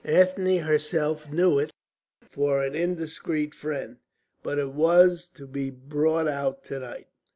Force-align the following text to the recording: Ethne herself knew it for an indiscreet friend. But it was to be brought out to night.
Ethne 0.03 0.57
herself 0.63 1.31
knew 1.31 1.59
it 1.59 1.71
for 2.27 2.63
an 2.63 2.73
indiscreet 2.73 3.53
friend. 3.53 3.97
But 4.41 4.57
it 4.57 4.71
was 4.73 5.27
to 5.35 5.45
be 5.45 5.69
brought 5.69 6.27
out 6.27 6.63
to 6.63 6.79
night. 6.79 7.05